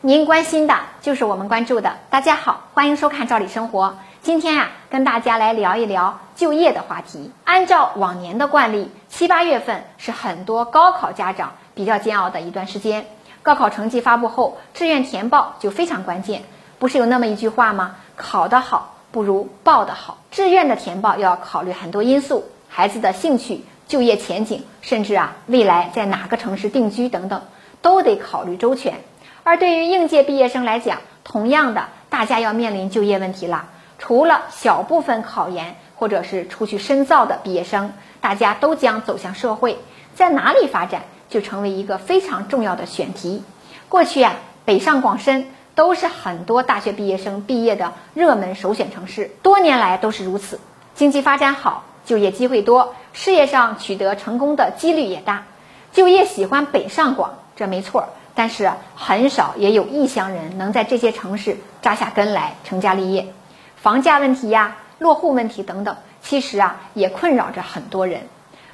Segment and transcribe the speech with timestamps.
[0.00, 1.96] 您关心的就是我们关注的。
[2.10, 3.86] 大家好，欢迎收看《赵理生活》。
[4.22, 7.30] 今天啊，跟大家来聊一聊就业的话题。
[7.44, 13.06] 按照往年的惯例，七八月份是很多高考家长比较煎熬的一段时间。
[13.42, 16.42] 高考成绩发布后，志愿填报就非常关键。
[16.78, 17.96] 不是有那么一句话吗？
[18.16, 20.18] 考得好不如报得好。
[20.30, 27.40] 志愿的填报要考虑很多因素，孩子的兴趣、就业前景，甚至啊未来在哪个城市定居等等，
[27.80, 29.00] 都得考虑周全。
[29.44, 33.66] 而对于应届毕业生来讲，同样的，大家要面临就业问题了。
[33.98, 39.78] 除了小部分考研或者是出去深造的毕业生，大家都将走向社会，
[40.14, 43.42] 在哪里发展就成为一个非常重要的选题。
[43.90, 50.58] 过去啊，北上广深都是很多大学毕业生毕业的热门首选城市，多年来都是如此。
[50.94, 55.44] 经济发展好，就业机会多，事业上取得成功的几率也大，
[55.92, 58.08] 就业喜欢北上广，这没错。
[58.34, 63.32] 但是很少也有异乡人能在这些城市扎下根来成家立业，
[63.76, 68.22] 房价问题呀、落户问题等等，其实啊也困扰着很多人。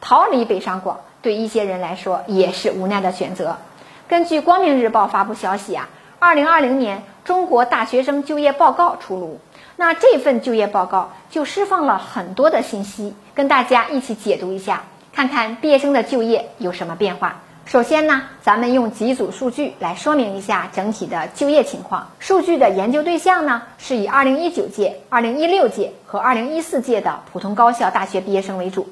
[0.00, 3.58] 逃离北上广对一些人来说也是无奈的选择。
[4.08, 5.88] 根据光明日报发布消息啊，
[6.18, 9.38] 二零二零年中国大学生就业报告出炉，
[9.76, 17.41] 那这份就业报告就释放了很多的信息，跟大家一起解读一下，看看毕业生的就业有什么变化。
[17.64, 22.08] 首先呢，咱们用几组数据来说明一下整体的就业情况。
[22.18, 28.88] 数据的研究对象呢，是以2019届、2016届和2014届的普通高校大学毕业生为主。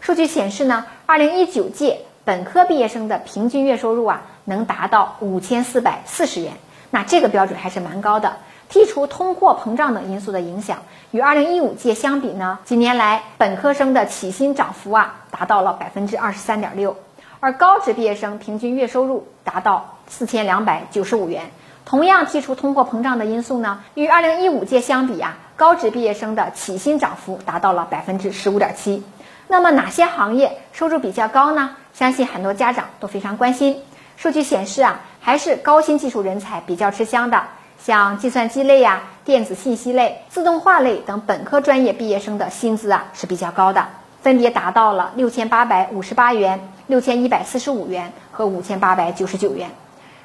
[0.00, 6.52] 数据显示呢，2019届本科毕业生的平均月收入啊，能达到5440元，
[6.90, 8.36] 那这个标准还是蛮高的。
[8.70, 10.78] 剔除通货膨胀等因素的影响，
[11.10, 16.96] 与2015届相比呢，几年来本科生的起薪涨幅啊，达到了百分之二十三点六。
[17.40, 21.50] 而高职毕业生平均月收入达到四千两百九十五元，
[21.86, 29.02] 同样剔除通货膨胀的因素呢，与二零一五届相比啊，高职毕业生的起薪涨幅达到了百分之十五点七。
[29.48, 31.76] 那么哪些行业收入比较高呢？
[31.94, 33.82] 相信很多家长都非常关心。
[34.18, 37.42] 数据显示啊，还是高新技术人才比较吃香的，
[37.82, 43.88] 像计算机类呀、电子信息类、自动化类等本科专业毕业生的薪资啊是比较高的。
[44.20, 49.70] 分别达到了六千八百五十八元、六千一百四十五元和五千八百九十九元。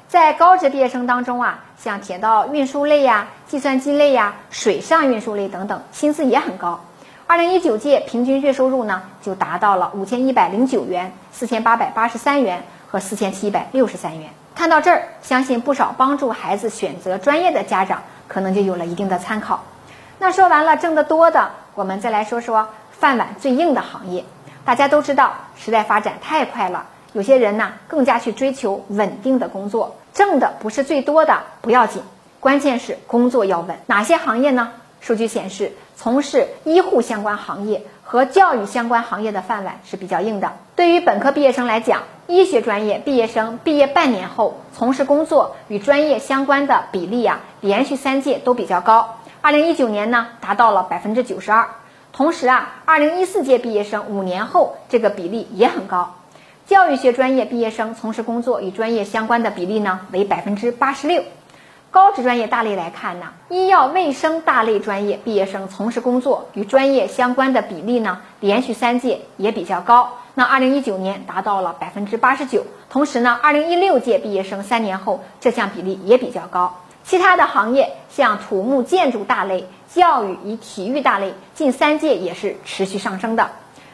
[0.08, 6.80] 在高职毕业生当中啊，像铁道运输类呀、计算机类呀、水上运输类等等，薪资也很高。
[7.28, 14.28] 二零一九届平均月收入呢，就达到了五千一百零九元、四千八百八十三元和四千七百六十三元。
[14.52, 19.62] 看到这儿，相信不少帮助孩子选择专业的家长可能就有了一定的参考。
[20.18, 22.66] 那说完了挣得多的，我们再来说说。
[22.98, 24.24] 饭碗最硬的行业，
[24.66, 32.02] 大家都知道，时代发展太快了，有些人呢更加去追求稳定的工作，挣的不是最多的不要紧，
[32.40, 33.78] 关键是工作要稳。
[33.86, 34.72] 哪些行业呢？
[35.00, 40.54] 数据显示，从事医护相关行业和教育相关行业的饭碗是比较硬的。
[40.74, 49.18] 对于本科毕业生来讲，医学专业毕业生毕业半年后从事工作与专业相关的比例啊，连续三届都比较高。
[49.42, 51.68] 二零一九年呢，达到了百分之九十二。
[52.16, 56.14] 同时啊，二零一四届毕业生五年后这个比例也很高。
[56.66, 61.22] 教育学专业毕业生从事工作与专业相关的比例呢为百分之八十六。
[61.90, 70.14] 高职专业大类来看呢，医药卫生大类专业毕业生从事工作与专业相关的比例呢连续三届也比较高。
[70.32, 72.64] 那二零一九年达到了百分之八十九。
[72.88, 76.80] 同时呢，二零一六届毕业生三年后这项比例也比较高。
[77.08, 83.52] 其他的行业像土木建筑大类、教育与体育大类，近三届也是持续上升的。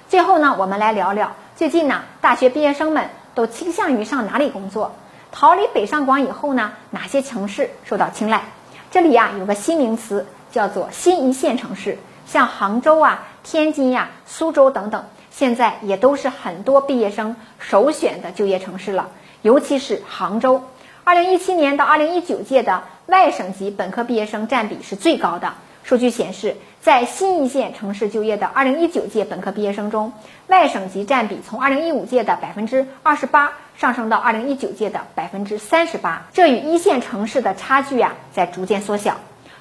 [0.09, 4.93] 最后呢，我们来聊聊最近呢，大学毕业生们都倾向于上哪里工作？
[5.31, 8.45] 逃离北上广以后呢，哪些城市受到青睐？
[8.91, 19.11] 这里呀有个新名词，叫做新一线城市，像杭州啊、天津呀、苏州等等，现在也都是很多毕业生首选的就业城市了，
[19.43, 20.65] 尤其是杭州。
[21.05, 25.52] 二零一七年到二零一九届的外省籍本科毕业生占比是最高的。
[25.84, 30.12] 数据显示，在新一线城市就业的二零一九届本科毕业生中，
[30.46, 36.26] 外省籍占比从二零一五届的百分之二十八上升到二零一九届的百分之三十八。
[36.32, 39.16] 这与一线城市的差距啊在逐渐缩小。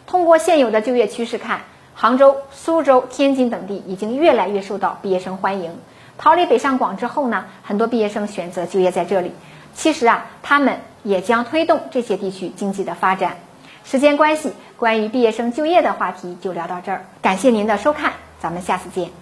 [0.05, 1.61] 通过现有的就业趋势看，
[1.95, 5.75] 杭州、苏州、天津等地已经越来越受到毕业生欢迎。
[6.19, 9.31] 逃离北上广之后呢，很多毕业生选择就业在这里。
[9.73, 13.38] 其实啊，他们也将推动这些地区经济的发展。
[13.83, 17.06] 时间关系，关于毕业生就业的话题就聊到这儿。
[17.21, 19.20] 感谢您的收看，咱们下次见。